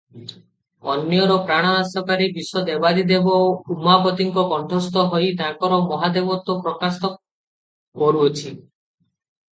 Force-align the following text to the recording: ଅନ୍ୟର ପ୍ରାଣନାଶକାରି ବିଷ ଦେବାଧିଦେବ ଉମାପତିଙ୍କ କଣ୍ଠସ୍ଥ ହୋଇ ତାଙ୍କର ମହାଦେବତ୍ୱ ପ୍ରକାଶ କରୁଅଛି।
ଅନ୍ୟର 0.93 1.35
ପ୍ରାଣନାଶକାରି 1.49 2.29
ବିଷ 2.37 2.63
ଦେବାଧିଦେବ 2.69 3.35
ଉମାପତିଙ୍କ 3.75 4.47
କଣ୍ଠସ୍ଥ 4.55 5.05
ହୋଇ 5.15 5.31
ତାଙ୍କର 5.43 5.79
ମହାଦେବତ୍ୱ 5.93 6.63
ପ୍ରକାଶ 6.69 7.13
କରୁଅଛି। 8.03 8.55